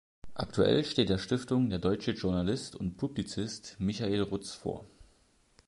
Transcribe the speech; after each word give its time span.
Aktuell 0.33 0.83
steht 0.83 1.09
der 1.09 1.19
Stiftung 1.19 1.69
der 1.69 1.77
deutsche 1.77 2.13
Journalist 2.13 2.75
und 2.75 2.97
Publizist 2.97 3.75
Michael 3.77 4.23
Rutz 4.23 4.51
vor. 4.55 4.83